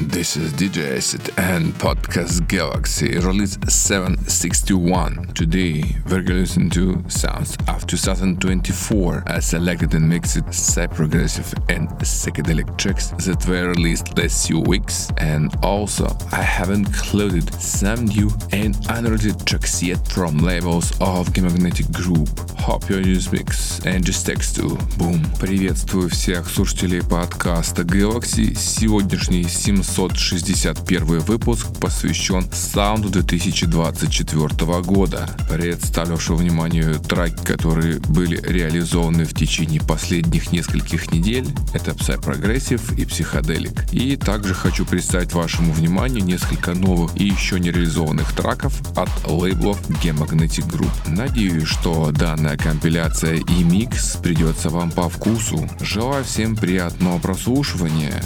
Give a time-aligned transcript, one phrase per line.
[0.00, 5.32] This is DJ Acid and Podcast Galaxy, release 761.
[5.34, 11.88] Today, we're gonna listen to sounds of 2024, I selected and mixed psy progressive and
[12.00, 18.30] psychedelic tracks that were released last few weeks, and also I have included some new
[18.50, 22.28] and unreleased tracks yet from labels of Magnetic Group.
[22.58, 25.22] Hope you use mix and just text to boom.
[25.38, 28.54] Приветствую всех слушателей подкаста Galaxy.
[28.54, 35.29] Сегодняшний 700 761 выпуск посвящен саунду 2024 года.
[35.49, 41.47] Представлю вашему вниманию треки, которые были реализованы в течение последних нескольких недель.
[41.73, 43.91] Это Psy Progressive и Psychedelic.
[43.91, 49.79] И также хочу представить вашему вниманию несколько новых и еще не реализованных треков от лейблов
[50.03, 50.91] Gemagnetic Group.
[51.07, 55.67] Надеюсь, что данная компиляция и микс придется вам по вкусу.
[55.79, 58.21] Желаю всем приятного прослушивания.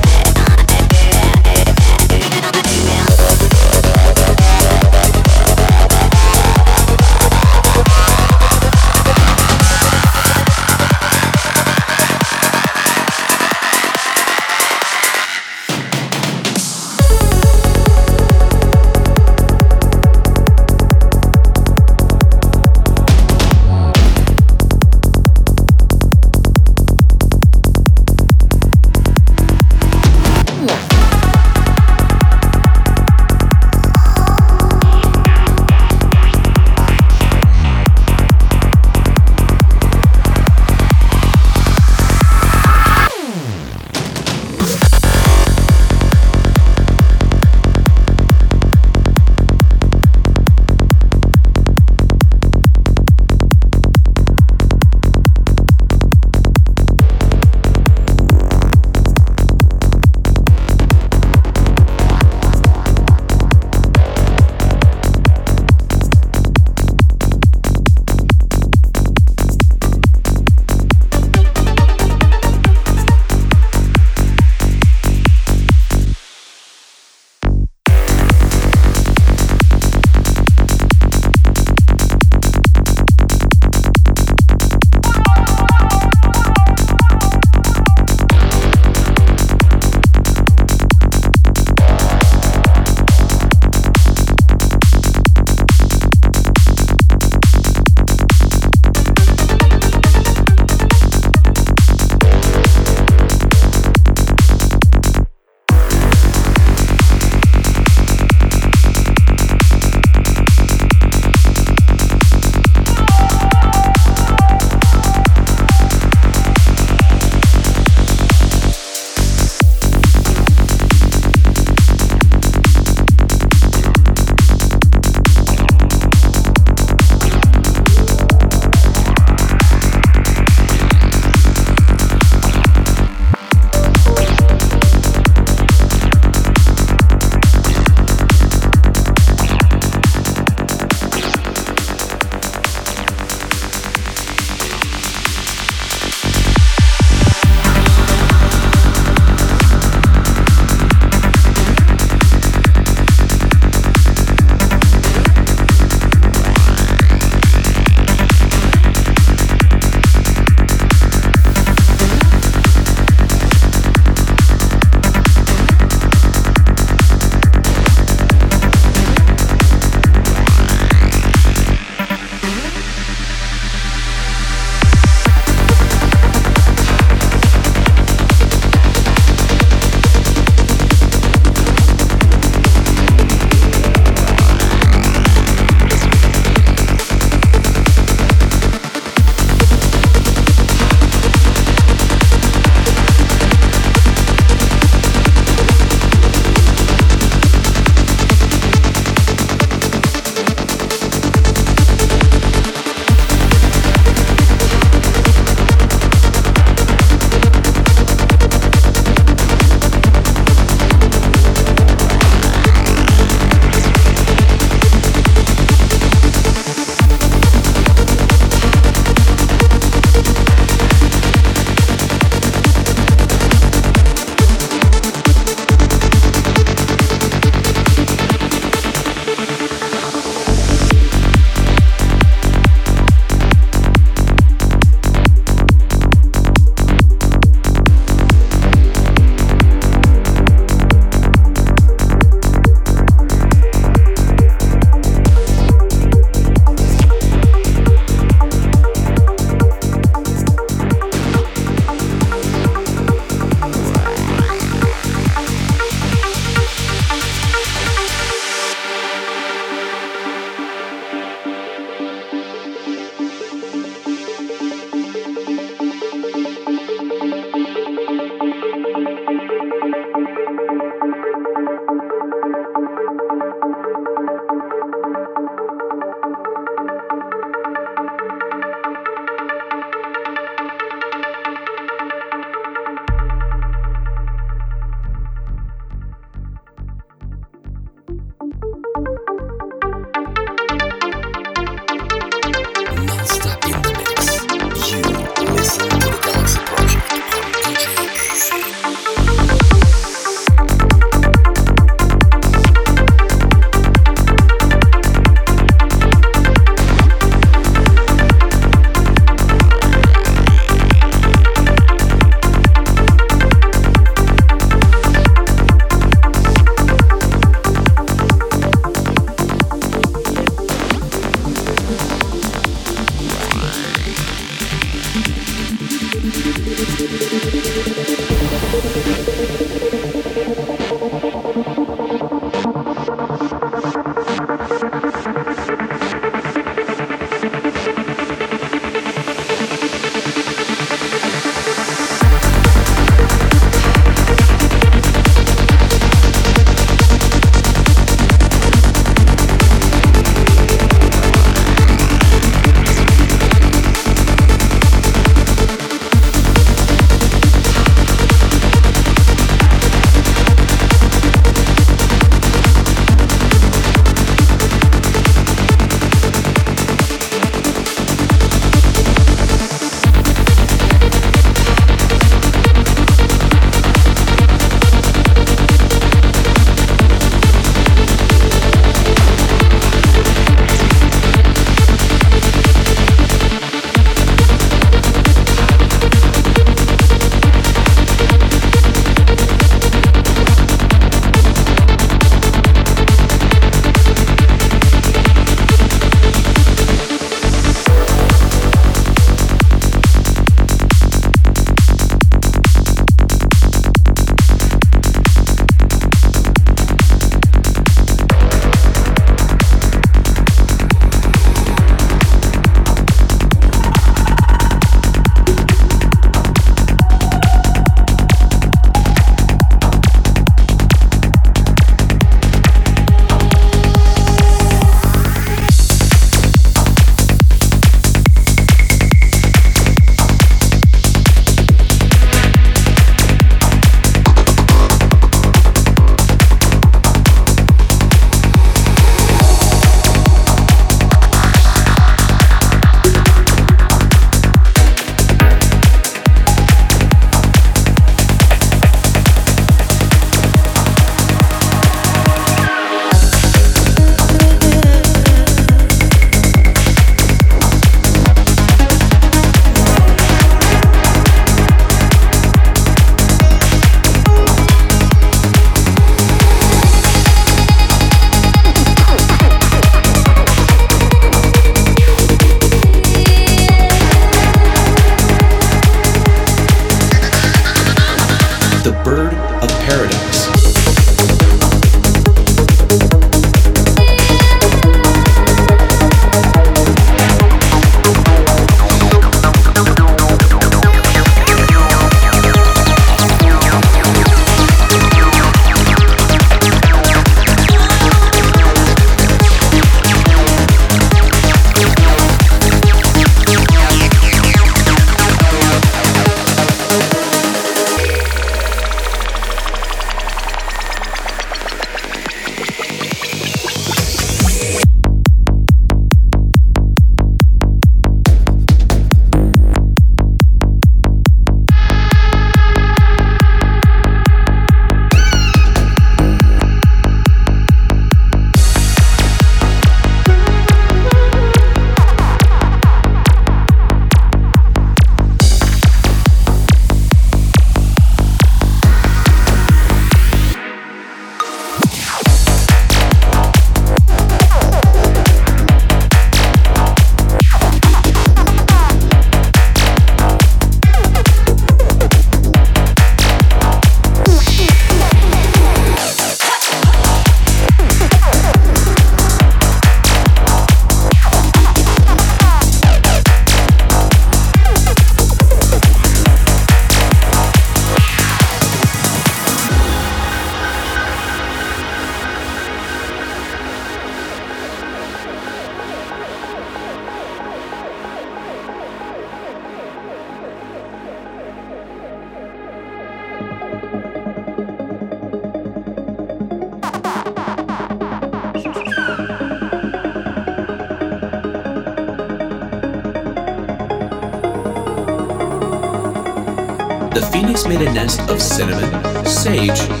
[598.19, 600.00] of cinnamon, sage,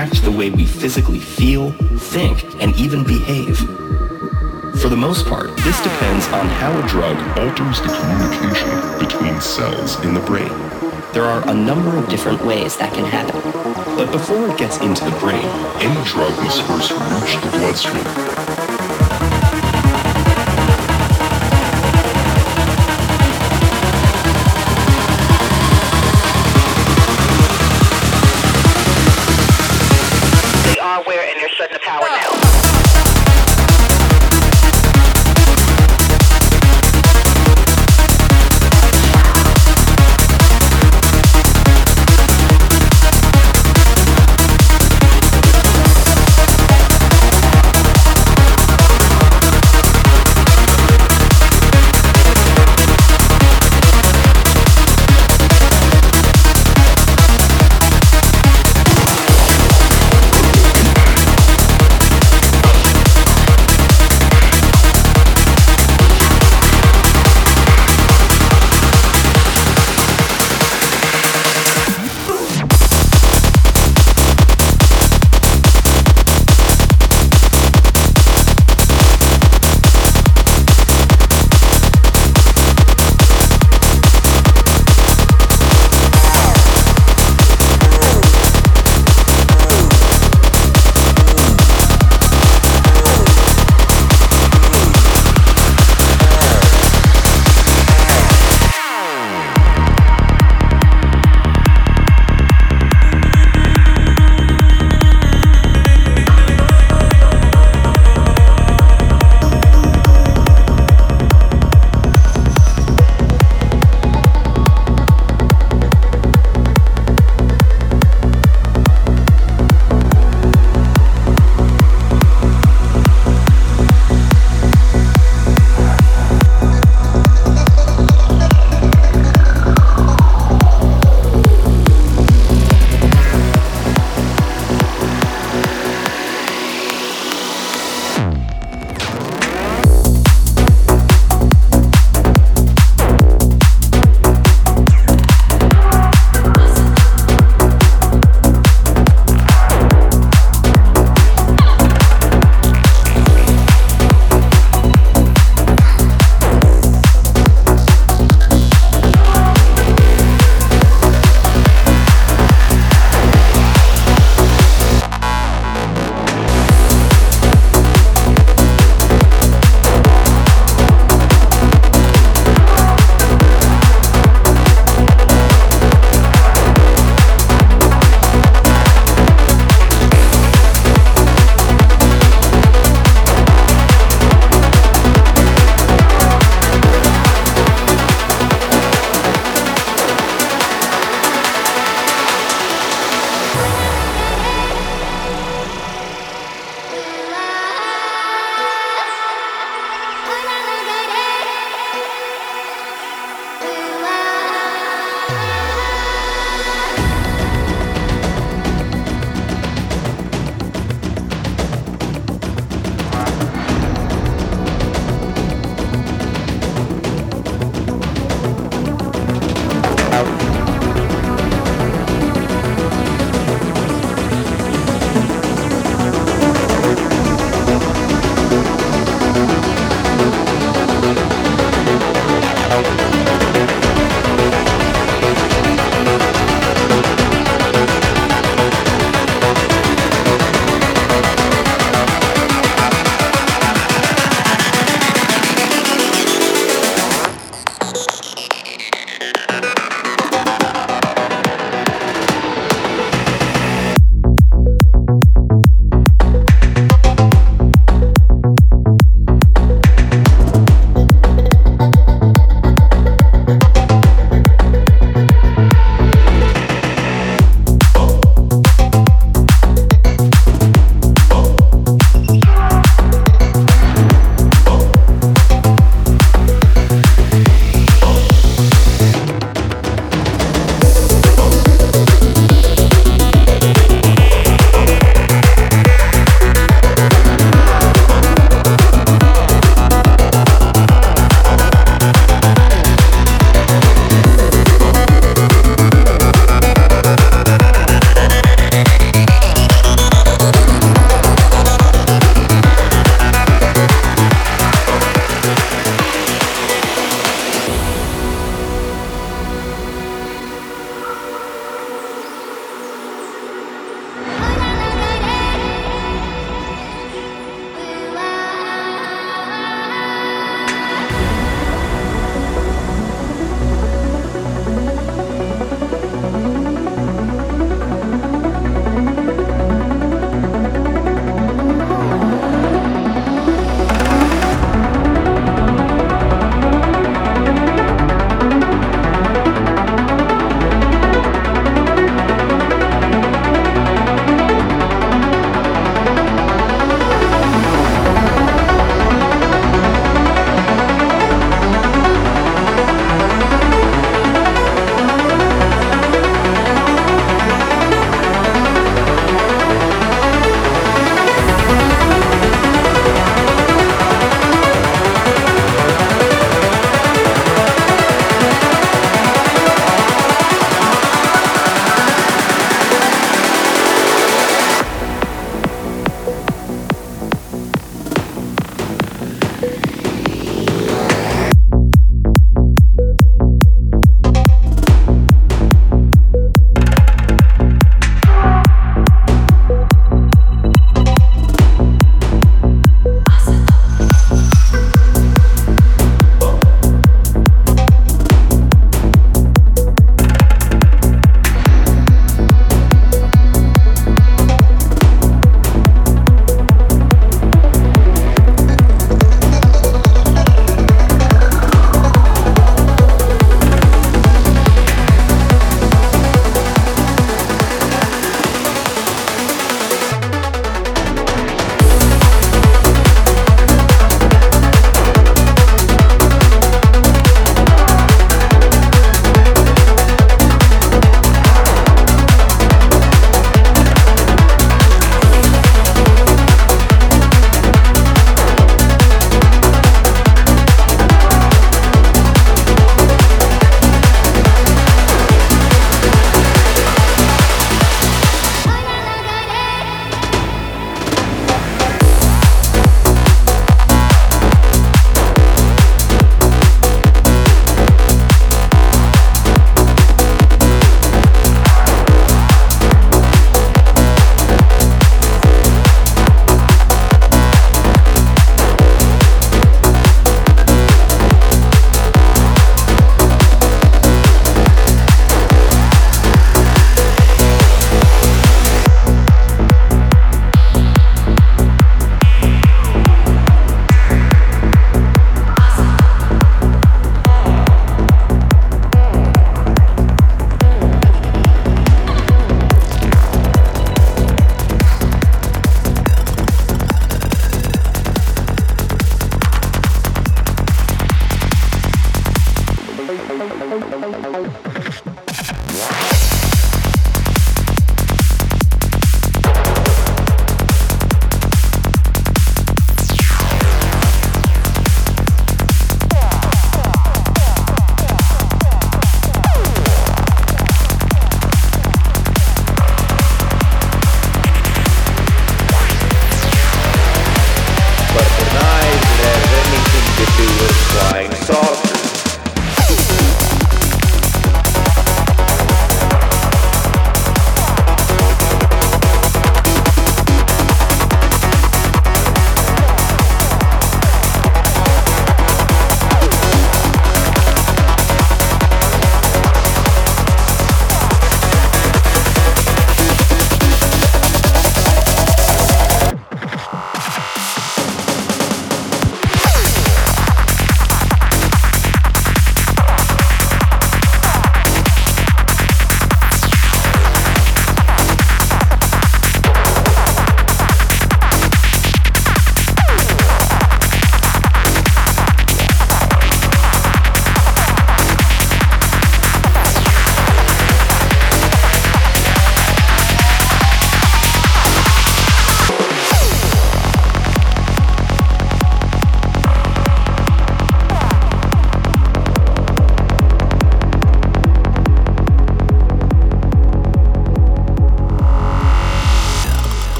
[0.00, 3.58] impact the way we physically feel, think, and even behave?
[4.80, 10.02] For the most part, this depends on how a drug alters the communication between cells
[10.04, 10.48] in the brain.
[11.12, 13.40] There are a number of different ways that can happen.
[13.96, 15.44] But before it gets into the brain,
[15.80, 18.39] any drug must first reach the bloodstream.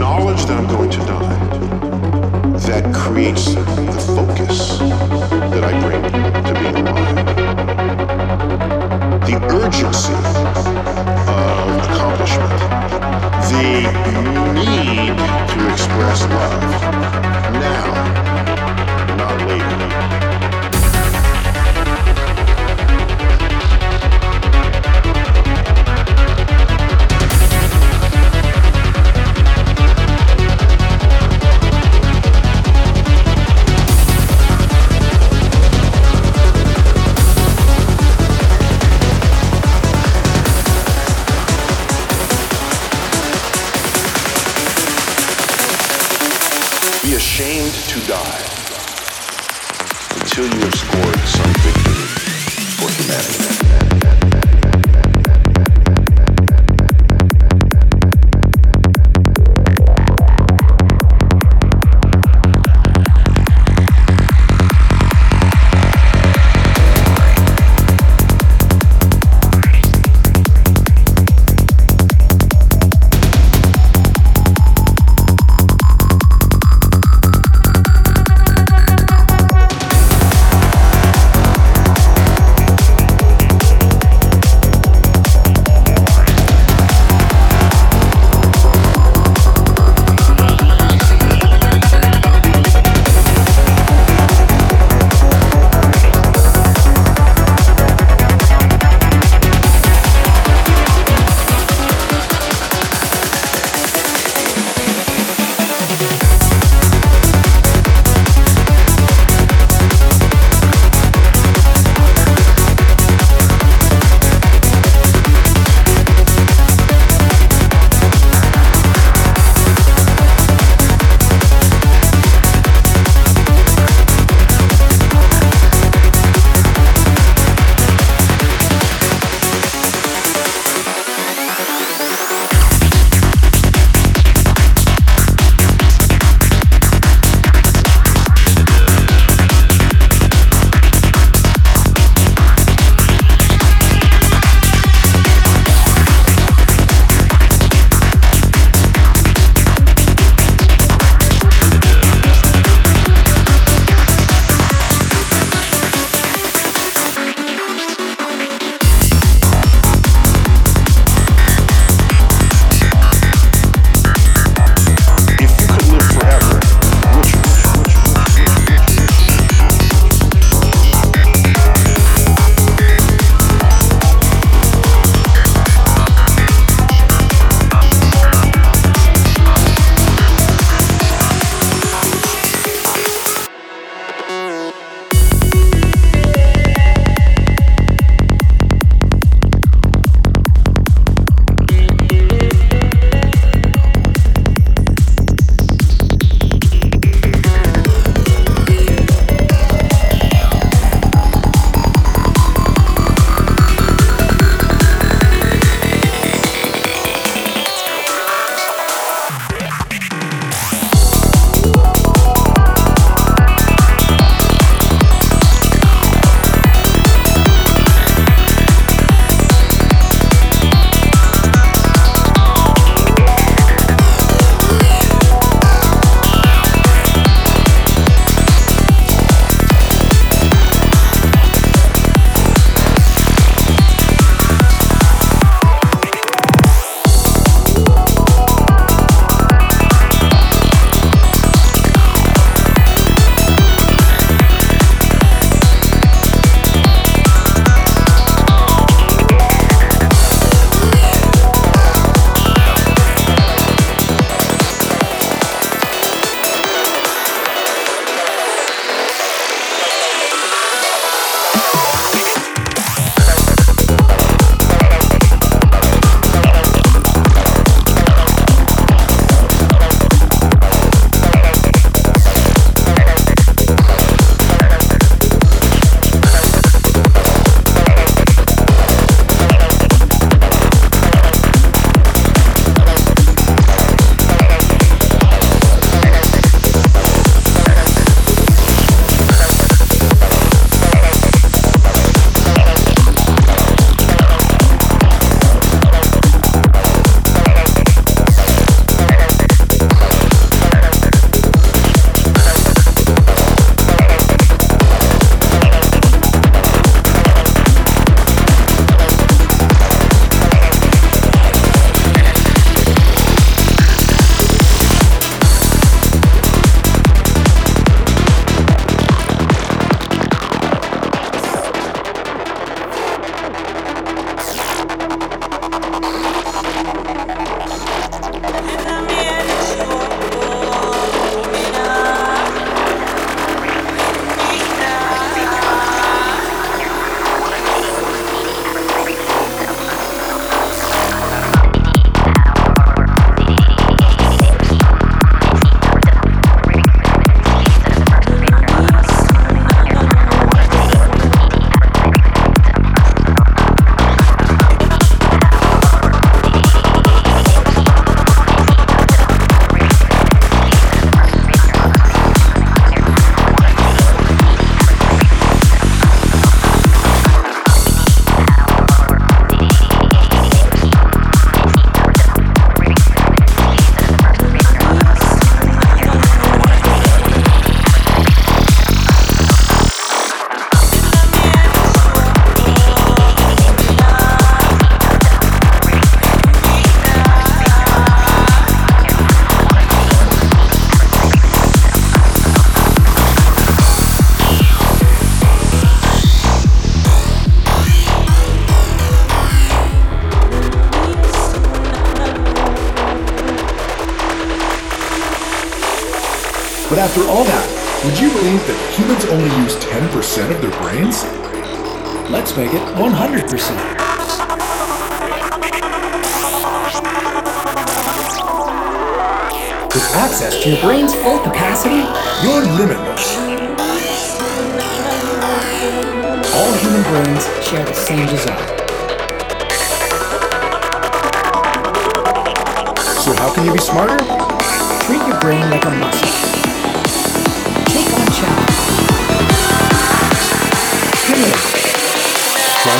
[0.00, 1.40] Knowledge that I'm going to die
[2.70, 3.54] that creates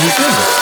[0.00, 0.59] Não entendo.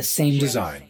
[0.00, 0.89] The same design.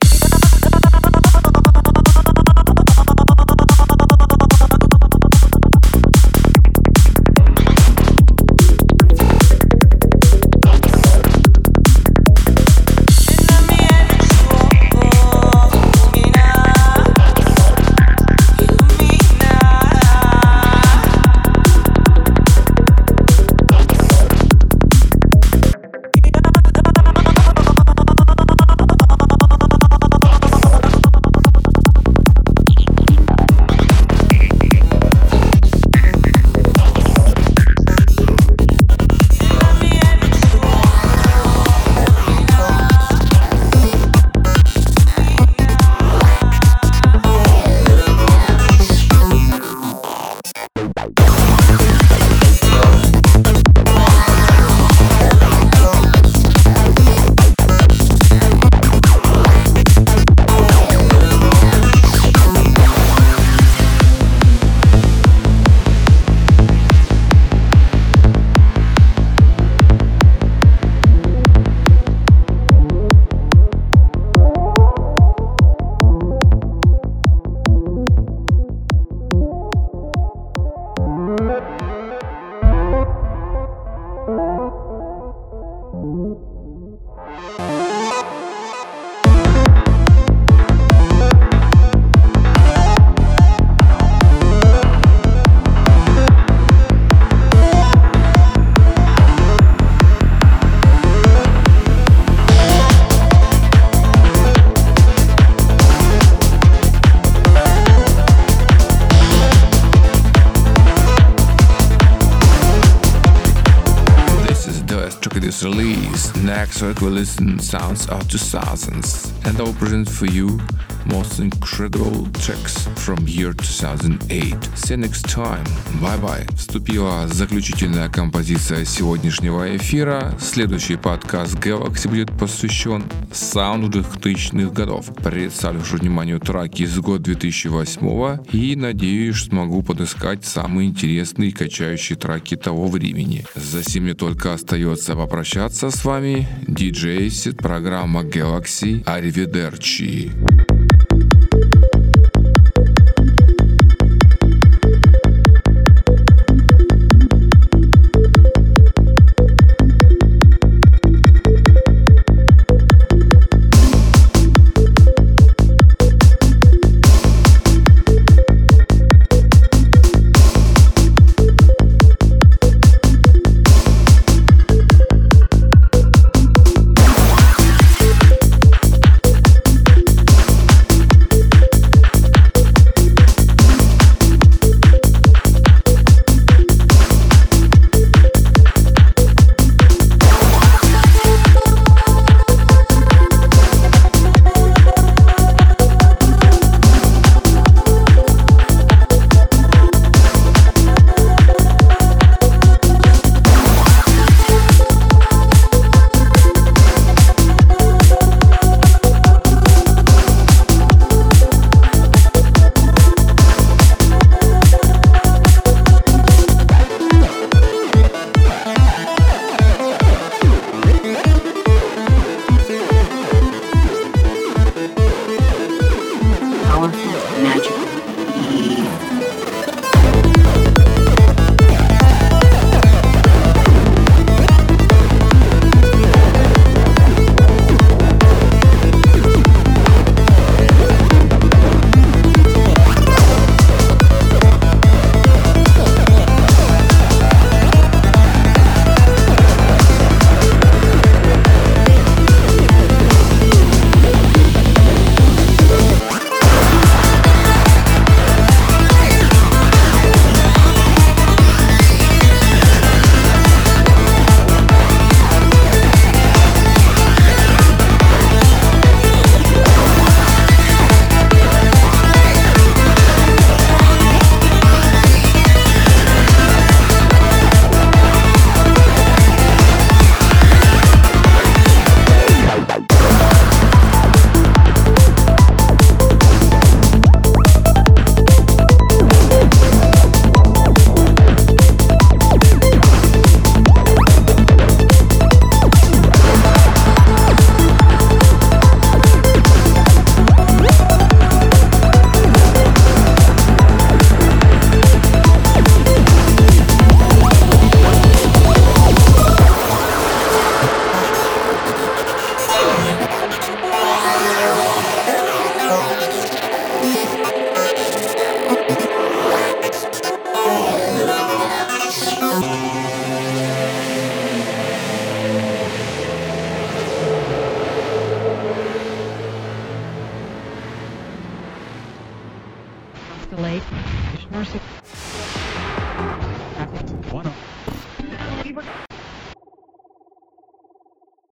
[115.80, 116.34] Release.
[116.36, 120.60] Next week we listen sounds of 2000s and I will present for you
[121.06, 124.54] most incredible tracks from year 2008.
[124.74, 125.64] See you next time.
[126.00, 126.46] Bye bye.
[126.56, 130.34] Вступила заключительная композиция сегодняшнего эфира.
[130.40, 135.14] Следующий подкаст Galaxy будет посвящен саунду 2000-х годов.
[135.22, 142.56] Представлю вниманию траки из года 2008 и надеюсь, смогу подыскать самые интересные и качающие траки
[142.56, 143.44] того времени.
[143.54, 146.48] За сим мне только остается попрощаться с вами.
[146.66, 149.02] DJ Acid, программа Galaxy.
[149.06, 150.30] Аривидерчи.